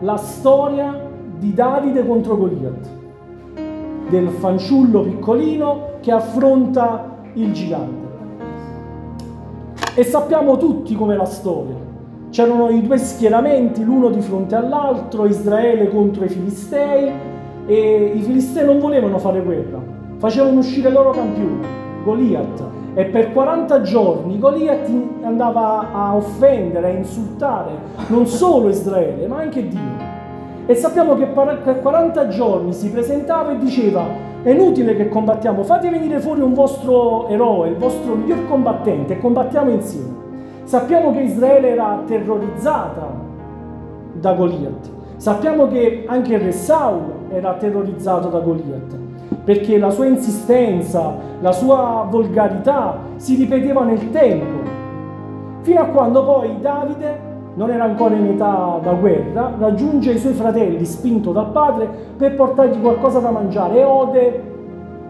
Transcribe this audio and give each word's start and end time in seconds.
la 0.00 0.16
storia 0.16 1.10
di 1.38 1.52
Davide 1.54 2.06
contro 2.06 2.36
Goliath, 2.36 2.88
del 4.08 4.28
fanciullo 4.28 5.02
piccolino 5.02 5.92
che 6.00 6.12
affronta 6.12 7.22
il 7.34 7.52
gigante. 7.52 8.02
E 9.94 10.04
sappiamo 10.04 10.56
tutti 10.56 10.94
com'è 10.94 11.14
la 11.14 11.24
storia. 11.24 11.76
C'erano 12.30 12.68
i 12.68 12.82
due 12.82 12.98
schieramenti, 12.98 13.84
l'uno 13.84 14.08
di 14.10 14.20
fronte 14.20 14.56
all'altro, 14.56 15.26
Israele 15.26 15.88
contro 15.88 16.24
i 16.24 16.28
Filistei, 16.28 17.12
e 17.66 18.12
i 18.14 18.20
Filistei 18.20 18.64
non 18.64 18.78
volevano 18.78 19.18
fare 19.18 19.40
guerra, 19.40 19.80
facevano 20.16 20.58
uscire 20.58 20.88
il 20.88 20.94
loro 20.94 21.10
campione, 21.10 21.66
Goliath, 22.04 22.62
e 22.94 23.06
per 23.06 23.32
40 23.32 23.80
giorni 23.80 24.38
Goliath 24.38 24.88
andava 25.22 25.92
a 25.92 26.14
offendere, 26.14 26.86
a 26.86 26.90
insultare 26.90 27.72
non 28.06 28.26
solo 28.26 28.68
Israele, 28.68 29.26
ma 29.26 29.38
anche 29.38 29.66
Dio. 29.66 30.12
E 30.66 30.74
sappiamo 30.76 31.16
che 31.16 31.26
per 31.26 31.80
40 31.82 32.28
giorni 32.28 32.72
si 32.72 32.90
presentava 32.90 33.52
e 33.52 33.58
diceva, 33.58 34.04
è 34.42 34.50
inutile 34.50 34.94
che 34.94 35.08
combattiamo, 35.08 35.64
fate 35.64 35.90
venire 35.90 36.20
fuori 36.20 36.40
un 36.40 36.54
vostro 36.54 37.28
eroe, 37.28 37.70
il 37.70 37.76
vostro 37.76 38.14
miglior 38.14 38.46
combattente 38.46 39.14
e 39.14 39.18
combattiamo 39.18 39.70
insieme. 39.70 40.22
Sappiamo 40.62 41.12
che 41.12 41.20
Israele 41.20 41.70
era 41.70 42.02
terrorizzata 42.06 43.10
da 44.12 44.32
Goliath. 44.34 44.90
Sappiamo 45.16 45.66
che 45.68 46.04
anche 46.06 46.34
il 46.34 46.40
re 46.40 46.52
Saul 46.52 47.12
era 47.30 47.54
terrorizzato 47.54 48.28
da 48.28 48.38
Goliath 48.38 49.02
perché 49.44 49.78
la 49.78 49.90
sua 49.90 50.06
insistenza, 50.06 51.14
la 51.40 51.52
sua 51.52 52.06
volgarità 52.08 52.98
si 53.16 53.36
ripeteva 53.36 53.84
nel 53.84 54.10
tempo, 54.10 54.62
fino 55.60 55.80
a 55.80 55.84
quando 55.84 56.24
poi 56.24 56.60
Davide 56.60 57.32
non 57.54 57.70
era 57.70 57.84
ancora 57.84 58.14
in 58.14 58.26
età 58.26 58.80
da 58.82 58.92
guerra, 58.94 59.54
raggiunge 59.58 60.12
i 60.12 60.18
suoi 60.18 60.32
fratelli 60.32 60.84
spinto 60.84 61.30
dal 61.30 61.50
padre 61.50 61.88
per 62.16 62.34
portargli 62.34 62.80
qualcosa 62.80 63.20
da 63.20 63.30
mangiare 63.30 63.78
e 63.78 63.84
ode 63.84 64.42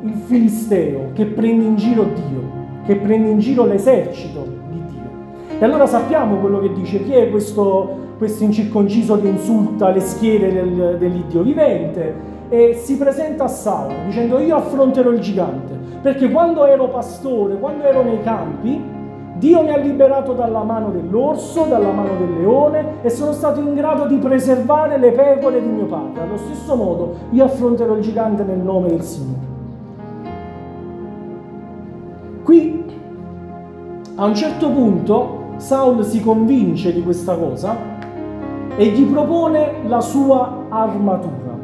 il 0.02 0.12
filisteo 0.12 1.10
che 1.14 1.24
prende 1.26 1.64
in 1.64 1.76
giro 1.76 2.04
Dio, 2.04 2.42
che 2.84 2.96
prende 2.96 3.30
in 3.30 3.38
giro 3.38 3.64
l'esercito 3.64 4.46
di 4.68 4.82
Dio. 4.90 5.58
E 5.58 5.64
allora 5.64 5.86
sappiamo 5.86 6.36
quello 6.36 6.60
che 6.60 6.72
dice, 6.74 7.02
chi 7.02 7.12
è 7.12 7.30
questo, 7.30 7.96
questo 8.18 8.44
incirconciso 8.44 9.18
che 9.20 9.28
insulta 9.28 9.90
le 9.90 10.00
schiere 10.00 10.52
del, 10.52 10.96
dell'Iddio 10.98 11.42
vivente? 11.42 12.32
E 12.48 12.74
si 12.74 12.96
presenta 12.96 13.44
a 13.44 13.48
Saulo 13.48 13.94
dicendo 14.06 14.38
io 14.38 14.56
affronterò 14.56 15.10
il 15.10 15.20
gigante, 15.20 15.72
perché 16.02 16.30
quando 16.30 16.66
ero 16.66 16.88
pastore, 16.88 17.58
quando 17.58 17.84
ero 17.84 18.02
nei 18.02 18.22
campi, 18.22 18.92
Dio 19.36 19.62
mi 19.62 19.70
ha 19.70 19.76
liberato 19.76 20.32
dalla 20.32 20.62
mano 20.62 20.90
dell'orso, 20.90 21.64
dalla 21.64 21.90
mano 21.90 22.16
del 22.18 22.38
leone 22.38 23.02
e 23.02 23.10
sono 23.10 23.32
stato 23.32 23.60
in 23.60 23.74
grado 23.74 24.06
di 24.06 24.16
preservare 24.16 24.96
le 24.96 25.10
pecore 25.10 25.60
di 25.60 25.66
mio 25.66 25.86
padre. 25.86 26.22
Allo 26.22 26.36
stesso 26.36 26.76
modo 26.76 27.14
io 27.30 27.44
affronterò 27.44 27.96
il 27.96 28.02
gigante 28.02 28.44
nel 28.44 28.58
nome 28.58 28.88
del 28.88 29.02
Signore. 29.02 29.52
Qui 32.44 32.84
a 34.14 34.24
un 34.24 34.34
certo 34.36 34.70
punto 34.70 35.42
Saul 35.56 36.04
si 36.04 36.22
convince 36.22 36.92
di 36.92 37.02
questa 37.02 37.36
cosa 37.36 37.76
e 38.76 38.86
gli 38.86 39.04
propone 39.04 39.82
la 39.86 40.00
sua 40.00 40.66
armatura 40.68 41.54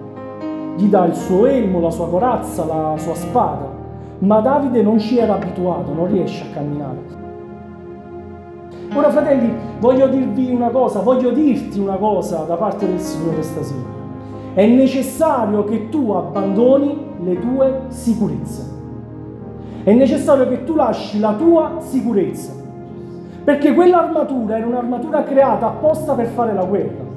gli 0.81 0.89
dà 0.89 1.05
il 1.05 1.15
suo 1.15 1.45
elmo, 1.47 1.79
la 1.79 1.91
sua 1.91 2.09
corazza, 2.09 2.65
la 2.65 2.95
sua 2.97 3.15
spada, 3.15 3.69
ma 4.21 4.41
Davide 4.41 4.83
non 4.83 4.99
ci 4.99 5.19
era 5.19 5.35
abituato, 5.35 5.93
non 5.93 6.07
riesce 6.07 6.45
a 6.45 6.55
camminare. 6.55 7.19
Ora 8.95 9.11
fratelli, 9.11 9.53
voglio 9.79 10.09
dirvi 10.09 10.51
una 10.53 10.71
cosa, 10.71 11.01
voglio 11.01 11.31
dirti 11.33 11.79
una 11.79 11.97
cosa 11.97 12.45
da 12.47 12.57
parte 12.57 12.87
del 12.87 12.99
Signore 12.99 13.43
stasera. 13.43 13.99
È 14.55 14.67
necessario 14.67 15.65
che 15.65 15.91
tu 15.91 16.11
abbandoni 16.13 16.99
le 17.23 17.39
tue 17.39 17.83
sicurezze. 17.89 18.69
È 19.85 19.93
necessario 19.93 20.49
che 20.49 20.65
tu 20.65 20.75
lasci 20.75 21.21
la 21.21 21.35
tua 21.35 21.77
sicurezza. 21.79 22.53
Perché 23.45 23.75
quell'armatura 23.75 24.57
era 24.57 24.67
un'armatura 24.67 25.23
creata 25.25 25.67
apposta 25.67 26.15
per 26.15 26.27
fare 26.27 26.55
la 26.55 26.65
guerra. 26.65 27.10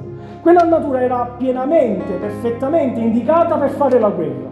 Quell'armatura 0.44 1.00
era 1.00 1.36
pienamente, 1.38 2.12
perfettamente 2.12 3.00
indicata 3.00 3.56
per 3.56 3.70
fare 3.70 3.98
la 3.98 4.10
guerra. 4.10 4.50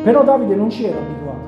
Però 0.00 0.22
Davide 0.22 0.54
non 0.54 0.70
ci 0.70 0.84
era 0.84 0.96
abituato. 0.96 1.40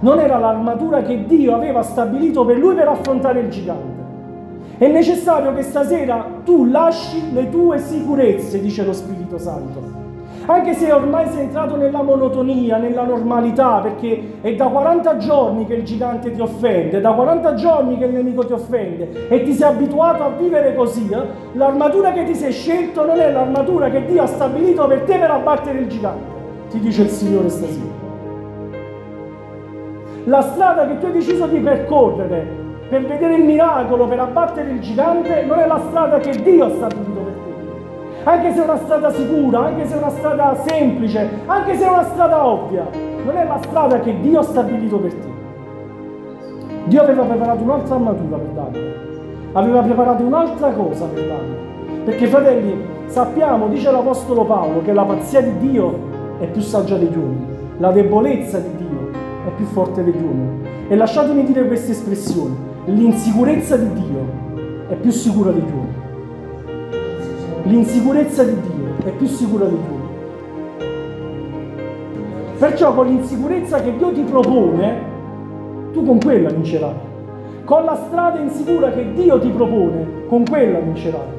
Non 0.00 0.20
era 0.20 0.36
l'armatura 0.36 1.00
che 1.00 1.24
Dio 1.24 1.54
aveva 1.54 1.80
stabilito 1.80 2.44
per 2.44 2.58
lui 2.58 2.74
per 2.74 2.88
affrontare 2.88 3.40
il 3.40 3.48
gigante. 3.48 4.76
È 4.76 4.88
necessario 4.88 5.54
che 5.54 5.62
stasera 5.62 6.22
tu 6.44 6.66
lasci 6.66 7.32
le 7.32 7.48
tue 7.48 7.78
sicurezze, 7.78 8.60
dice 8.60 8.84
lo 8.84 8.92
Spirito 8.92 9.38
Santo 9.38 10.07
anche 10.50 10.72
se 10.72 10.90
ormai 10.90 11.28
sei 11.28 11.42
entrato 11.42 11.76
nella 11.76 12.02
monotonia, 12.02 12.78
nella 12.78 13.04
normalità, 13.04 13.80
perché 13.80 14.38
è 14.40 14.54
da 14.54 14.68
40 14.68 15.16
giorni 15.18 15.66
che 15.66 15.74
il 15.74 15.84
gigante 15.84 16.32
ti 16.32 16.40
offende, 16.40 17.02
da 17.02 17.12
40 17.12 17.54
giorni 17.54 17.98
che 17.98 18.06
il 18.06 18.12
nemico 18.12 18.46
ti 18.46 18.54
offende 18.54 19.28
e 19.28 19.42
ti 19.42 19.52
sei 19.52 19.68
abituato 19.68 20.22
a 20.22 20.30
vivere 20.30 20.74
così, 20.74 21.06
eh? 21.10 21.22
l'armatura 21.52 22.12
che 22.12 22.24
ti 22.24 22.34
sei 22.34 22.52
scelto 22.52 23.04
non 23.04 23.20
è 23.20 23.30
l'armatura 23.30 23.90
che 23.90 24.06
Dio 24.06 24.22
ha 24.22 24.26
stabilito 24.26 24.86
per 24.86 25.00
te 25.02 25.18
per 25.18 25.30
abbattere 25.30 25.80
il 25.80 25.86
gigante, 25.86 26.24
ti 26.70 26.80
dice 26.80 27.02
il 27.02 27.10
Signore 27.10 27.50
stasera. 27.50 28.06
La 30.24 30.40
strada 30.40 30.86
che 30.86 30.98
tu 30.98 31.06
hai 31.06 31.12
deciso 31.12 31.46
di 31.46 31.58
percorrere 31.58 32.56
per 32.88 33.04
vedere 33.04 33.34
il 33.34 33.44
miracolo, 33.44 34.06
per 34.06 34.20
abbattere 34.20 34.70
il 34.70 34.80
gigante, 34.80 35.44
non 35.44 35.58
è 35.58 35.66
la 35.66 35.80
strada 35.88 36.18
che 36.18 36.30
Dio 36.42 36.64
ha 36.64 36.70
stabilito 36.70 37.17
anche 38.28 38.52
se 38.52 38.60
è 38.60 38.64
una 38.64 38.76
strada 38.76 39.10
sicura, 39.10 39.64
anche 39.64 39.86
se 39.86 39.94
è 39.94 39.96
una 39.96 40.10
strada 40.10 40.56
semplice, 40.66 41.30
anche 41.46 41.76
se 41.78 41.86
è 41.86 41.88
una 41.88 42.04
strada 42.04 42.46
ovvia, 42.46 42.86
non 43.24 43.34
è 43.34 43.46
la 43.46 43.58
strada 43.62 44.00
che 44.00 44.20
Dio 44.20 44.40
ha 44.40 44.42
stabilito 44.42 44.98
per 44.98 45.14
te. 45.14 45.28
Dio 46.84 47.00
aveva 47.00 47.22
preparato 47.22 47.62
un'altra 47.62 47.94
armatura 47.94 48.36
per 48.36 48.48
Davide, 48.48 48.94
aveva 49.52 49.80
preparato 49.80 50.22
un'altra 50.22 50.70
cosa 50.72 51.06
per 51.06 51.26
Davide. 51.26 51.56
Perché 52.04 52.26
fratelli, 52.26 52.76
sappiamo, 53.06 53.66
dice 53.68 53.90
l'Apostolo 53.90 54.44
Paolo, 54.44 54.82
che 54.82 54.92
la 54.92 55.04
pazzia 55.04 55.40
di 55.40 55.56
Dio 55.58 55.98
è 56.38 56.46
più 56.48 56.60
saggia 56.60 56.96
degli 56.96 57.16
uomini, 57.16 57.46
la 57.78 57.92
debolezza 57.92 58.58
di 58.58 58.76
Dio 58.76 59.10
è 59.46 59.50
più 59.56 59.64
forte 59.64 60.04
degli 60.04 60.22
uomini. 60.22 60.66
E 60.88 60.96
lasciatemi 60.96 61.44
dire 61.44 61.66
questa 61.66 61.92
espressione, 61.92 62.54
l'insicurezza 62.84 63.78
di 63.78 63.90
Dio 63.94 64.86
è 64.88 64.94
più 64.96 65.10
sicura 65.10 65.50
degli 65.50 65.62
uomini. 65.62 65.87
L'insicurezza 67.64 68.44
di 68.44 68.56
Dio 68.60 69.06
è 69.06 69.10
più 69.10 69.26
sicura 69.26 69.66
di 69.66 69.76
tu. 69.76 69.96
Perciò 72.58 72.94
con 72.94 73.06
l'insicurezza 73.06 73.80
che 73.80 73.96
Dio 73.96 74.12
ti 74.12 74.22
propone, 74.22 75.00
tu 75.92 76.04
con 76.04 76.18
quella 76.18 76.50
vincerai. 76.50 77.06
Con 77.64 77.84
la 77.84 77.96
strada 78.06 78.38
insicura 78.38 78.90
che 78.90 79.12
Dio 79.12 79.38
ti 79.38 79.48
propone, 79.48 80.06
con 80.28 80.44
quella 80.44 80.78
vincerai. 80.78 81.36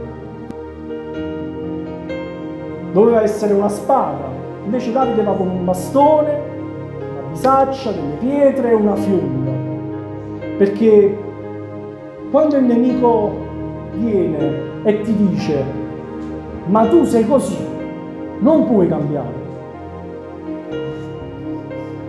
Doveva 2.92 3.22
essere 3.22 3.54
una 3.54 3.70
spada, 3.70 4.30
invece 4.64 4.92
Davide 4.92 5.24
va 5.24 5.34
con 5.34 5.48
un 5.48 5.66
bastone, 5.66 6.42
una 7.12 7.30
bisaccia, 7.32 7.92
delle 7.92 8.16
pietre 8.20 8.72
e 8.72 8.74
una 8.76 8.96
fionda. 8.96 9.52
Perché 10.58 11.18
quando 12.32 12.58
il 12.58 12.64
nemico 12.64 13.32
viene 13.96 14.68
e 14.84 15.02
ti 15.02 15.16
dice 15.16 15.79
ma 16.70 16.86
tu 16.86 17.04
sei 17.04 17.26
così, 17.26 17.58
non 18.40 18.68
puoi 18.68 18.88
cambiare. 18.88 19.48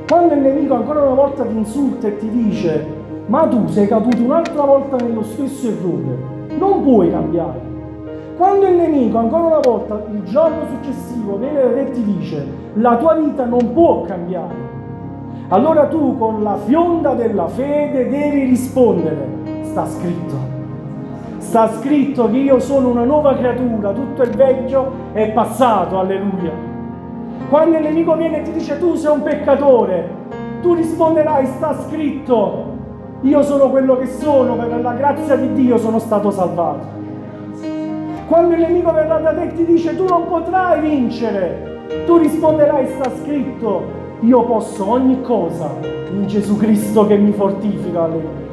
Quando 0.06 0.34
il 0.34 0.40
nemico 0.40 0.74
ancora 0.74 1.02
una 1.02 1.14
volta 1.14 1.44
ti 1.44 1.56
insulta 1.56 2.08
e 2.08 2.18
ti 2.18 2.28
dice, 2.28 2.86
ma 3.26 3.46
tu 3.46 3.66
sei 3.68 3.88
caduto 3.88 4.22
un'altra 4.22 4.64
volta 4.64 4.96
nello 4.96 5.22
stesso 5.22 5.68
errore, 5.68 6.56
non 6.58 6.82
puoi 6.82 7.10
cambiare. 7.10 7.68
Quando 8.36 8.66
il 8.66 8.74
nemico 8.74 9.16
ancora 9.16 9.44
una 9.44 9.60
volta 9.60 10.04
il 10.12 10.22
giorno 10.24 10.66
successivo 10.66 11.36
viene 11.36 11.80
e 11.80 11.90
ti 11.92 12.04
dice, 12.04 12.46
la 12.74 12.96
tua 12.98 13.14
vita 13.14 13.46
non 13.46 13.72
può 13.72 14.02
cambiare, 14.02 14.68
allora 15.48 15.86
tu 15.86 16.18
con 16.18 16.42
la 16.42 16.56
fionda 16.56 17.14
della 17.14 17.48
fede 17.48 18.10
devi 18.10 18.44
rispondere, 18.44 19.62
sta 19.62 19.86
scritto 19.86 20.59
sta 21.50 21.68
scritto 21.80 22.30
che 22.30 22.36
io 22.36 22.60
sono 22.60 22.90
una 22.90 23.02
nuova 23.02 23.34
creatura, 23.34 23.90
tutto 23.90 24.22
il 24.22 24.30
vecchio 24.30 24.92
è 25.12 25.32
passato, 25.32 25.98
alleluia. 25.98 26.52
Quando 27.48 27.76
il 27.76 27.82
nemico 27.82 28.14
viene 28.14 28.38
e 28.38 28.42
ti 28.42 28.52
dice 28.52 28.78
tu 28.78 28.94
sei 28.94 29.10
un 29.10 29.22
peccatore, 29.22 30.08
tu 30.62 30.74
risponderai, 30.74 31.46
sta 31.46 31.76
scritto, 31.88 32.66
io 33.22 33.42
sono 33.42 33.68
quello 33.68 33.96
che 33.96 34.06
sono, 34.06 34.54
per 34.54 34.80
la 34.80 34.92
grazia 34.92 35.34
di 35.34 35.52
Dio 35.54 35.76
sono 35.76 35.98
stato 35.98 36.30
salvato. 36.30 36.86
Quando 38.28 38.54
il 38.54 38.60
nemico 38.60 38.92
verrà 38.92 39.18
da 39.18 39.34
te 39.34 39.42
e 39.42 39.54
ti 39.54 39.64
dice 39.64 39.96
tu 39.96 40.04
non 40.04 40.28
potrai 40.28 40.80
vincere, 40.80 41.80
tu 42.06 42.18
risponderai, 42.18 42.86
sta 42.86 43.10
scritto, 43.24 43.82
io 44.20 44.44
posso 44.44 44.88
ogni 44.88 45.20
cosa 45.20 45.68
in 46.12 46.28
Gesù 46.28 46.56
Cristo 46.56 47.08
che 47.08 47.16
mi 47.16 47.32
fortifica, 47.32 48.04
alleluia. 48.04 48.49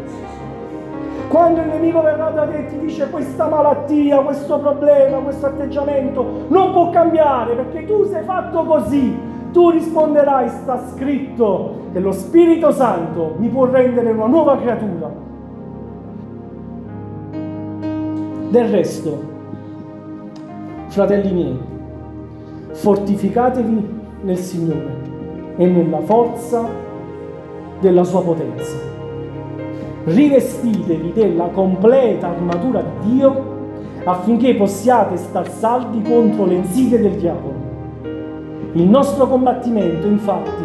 Quando 1.30 1.60
il 1.60 1.68
nemico 1.68 2.02
verrà 2.02 2.30
da 2.30 2.46
te 2.48 2.58
e 2.58 2.66
ti 2.68 2.80
dice 2.80 3.10
questa 3.10 3.48
malattia, 3.48 4.22
questo 4.22 4.60
problema, 4.60 5.18
questo 5.18 5.48
atteggiamento 5.48 6.46
non 6.48 6.72
può 6.72 6.90
cambiare 6.90 7.54
perché 7.54 7.86
tu 7.86 8.06
sei 8.06 8.24
fatto 8.24 8.64
così, 8.64 9.16
tu 9.52 9.70
risponderai, 9.70 10.48
sta 10.48 10.88
scritto 10.88 11.90
che 11.92 12.00
lo 12.00 12.14
Spirito 12.14 12.72
Santo 12.72 13.36
mi 13.40 13.50
può 13.50 13.66
rendere 13.66 14.12
una 14.12 14.28
nuova 14.28 14.58
creatura. 14.58 15.12
Del 18.50 18.70
resto, 18.70 19.20
fratelli 20.88 21.34
miei, 21.34 21.60
fortificatevi 22.72 23.96
nel 24.22 24.38
Signore 24.38 24.96
e 25.58 25.66
nella 25.66 26.00
forza 26.00 26.66
della 27.82 28.06
sua 28.06 28.24
potenza. 28.24 28.97
Rivestitevi 30.08 31.12
della 31.12 31.48
completa 31.48 32.30
armatura 32.30 32.82
di 32.82 33.12
Dio 33.12 33.56
affinché 34.06 34.56
possiate 34.56 35.18
star 35.18 35.50
saldi 35.52 36.02
contro 36.02 36.46
le 36.46 36.54
insidie 36.54 37.02
del 37.02 37.18
diavolo. 37.18 37.56
Il 38.72 38.88
nostro 38.88 39.28
combattimento, 39.28 40.08
infatti, 40.08 40.64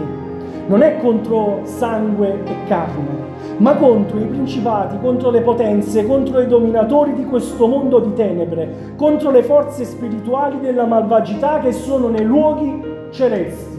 non 0.69 0.83
è 0.83 0.97
contro 0.99 1.62
sangue 1.65 2.39
e 2.44 2.69
carne, 2.69 3.56
ma 3.56 3.75
contro 3.75 4.21
i 4.21 4.27
principati, 4.27 4.97
contro 5.00 5.31
le 5.31 5.41
potenze, 5.41 6.06
contro 6.06 6.38
i 6.38 6.47
dominatori 6.47 7.12
di 7.12 7.25
questo 7.25 7.67
mondo 7.67 7.99
di 7.99 8.15
tenebre, 8.15 8.95
contro 8.95 9.33
le 9.33 9.43
forze 9.43 9.85
spirituali 9.85 10.61
della 10.61 10.87
malvagità 10.87 11.59
che 11.59 11.73
sono 11.73 12.06
nei 12.06 12.25
luoghi 12.25 12.81
celesti. 13.11 13.72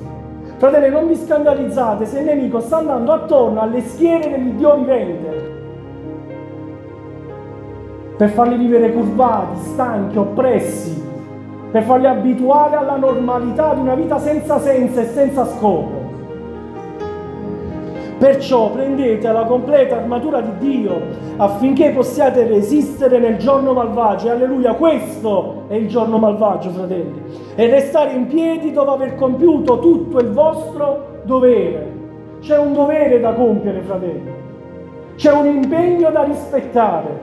Fratelli, 0.63 0.89
non 0.91 1.07
vi 1.07 1.15
scandalizzate 1.17 2.05
se 2.05 2.19
il 2.19 2.23
nemico 2.23 2.61
sta 2.61 2.77
andando 2.77 3.11
attorno 3.11 3.59
alle 3.59 3.81
schiere 3.81 4.29
dell'Iddio 4.29 4.77
vivente 4.77 5.51
per 8.15 8.29
farli 8.29 8.55
vivere 8.55 8.93
curvati, 8.93 9.59
stanchi, 9.59 10.17
oppressi, 10.17 11.03
per 11.69 11.83
farli 11.83 12.05
abituare 12.05 12.77
alla 12.77 12.95
normalità 12.95 13.73
di 13.73 13.81
una 13.81 13.95
vita 13.95 14.19
senza 14.19 14.57
senso 14.61 15.01
e 15.01 15.05
senza 15.07 15.45
scopo. 15.47 16.02
Perciò 18.23 18.69
prendete 18.69 19.29
la 19.33 19.43
completa 19.43 19.97
armatura 19.97 20.39
di 20.39 20.51
Dio 20.57 20.97
affinché 21.35 21.89
possiate 21.89 22.47
resistere 22.47 23.19
nel 23.19 23.35
giorno 23.35 23.73
malvagio. 23.73 24.29
Alleluia, 24.29 24.75
questo 24.75 25.63
è 25.67 25.73
il 25.73 25.89
giorno 25.89 26.17
malvagio, 26.19 26.69
fratelli. 26.69 27.21
E 27.53 27.67
restare 27.67 28.13
in 28.13 28.27
piedi 28.27 28.71
dopo 28.71 28.91
aver 28.91 29.15
compiuto 29.15 29.77
tutto 29.79 30.19
il 30.19 30.31
vostro 30.31 31.19
dovere. 31.23 31.91
C'è 32.39 32.57
un 32.57 32.71
dovere 32.71 33.19
da 33.19 33.33
compiere, 33.33 33.81
fratelli. 33.81 34.31
C'è 35.17 35.33
un 35.33 35.45
impegno 35.45 36.09
da 36.09 36.23
rispettare. 36.23 37.19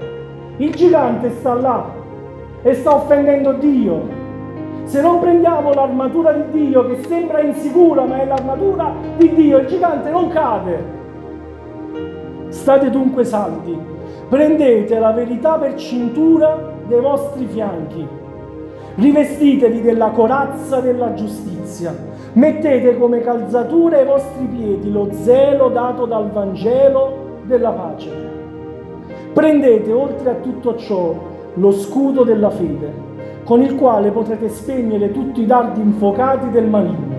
Il 0.58 0.74
gigante 0.74 1.30
sta 1.30 1.54
là 1.54 1.86
e 2.60 2.74
sta 2.74 2.94
offendendo 2.94 3.52
Dio. 3.52 4.19
Se 4.90 5.00
non 5.00 5.20
prendiamo 5.20 5.72
l'armatura 5.72 6.32
di 6.32 6.66
Dio 6.66 6.84
che 6.84 7.04
sembra 7.06 7.40
insicura 7.40 8.04
ma 8.06 8.22
è 8.22 8.26
l'armatura 8.26 8.92
di 9.18 9.32
Dio, 9.36 9.58
il 9.58 9.68
gigante 9.68 10.10
non 10.10 10.26
cade. 10.30 10.84
State 12.48 12.90
dunque 12.90 13.22
saldi, 13.22 13.78
prendete 14.28 14.98
la 14.98 15.12
verità 15.12 15.58
per 15.58 15.76
cintura 15.76 16.72
dei 16.88 16.98
vostri 16.98 17.46
fianchi, 17.46 18.04
rivestitevi 18.96 19.80
della 19.80 20.08
corazza 20.08 20.80
della 20.80 21.14
giustizia, 21.14 21.94
mettete 22.32 22.98
come 22.98 23.20
calzatura 23.20 23.98
ai 23.98 24.06
vostri 24.06 24.44
piedi 24.46 24.90
lo 24.90 25.06
zelo 25.12 25.68
dato 25.68 26.04
dal 26.04 26.32
Vangelo 26.32 27.42
della 27.44 27.70
pace. 27.70 28.10
Prendete 29.32 29.92
oltre 29.92 30.30
a 30.30 30.34
tutto 30.34 30.74
ciò 30.78 31.14
lo 31.54 31.70
scudo 31.70 32.24
della 32.24 32.50
fede 32.50 33.09
con 33.50 33.62
il 33.62 33.74
quale 33.74 34.12
potrete 34.12 34.48
spegnere 34.48 35.10
tutti 35.10 35.40
i 35.40 35.44
dardi 35.44 35.80
infuocati 35.80 36.50
del 36.50 36.68
maligno. 36.68 37.16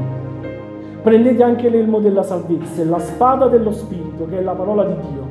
Prendete 1.04 1.44
anche 1.44 1.68
l'elmo 1.68 2.00
della 2.00 2.24
salvezza 2.24 2.82
e 2.82 2.86
la 2.86 3.00
spada 3.00 3.50
dello 3.50 3.74
Spirito, 3.74 4.30
che 4.30 4.38
è 4.38 4.42
la 4.42 4.54
parola 4.54 4.86
di 4.86 4.94
Dio. 4.94 5.28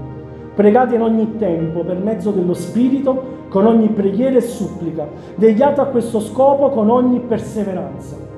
Pregate 0.54 0.96
in 0.96 1.00
ogni 1.00 1.38
tempo 1.38 1.84
per 1.84 1.96
mezzo 1.96 2.32
dello 2.32 2.52
Spirito, 2.52 3.46
con 3.48 3.64
ogni 3.64 3.88
preghiera 3.88 4.36
e 4.36 4.42
supplica, 4.42 5.08
degliate 5.36 5.80
a 5.80 5.86
questo 5.86 6.20
scopo 6.20 6.68
con 6.68 6.90
ogni 6.90 7.20
perseveranza 7.20 8.29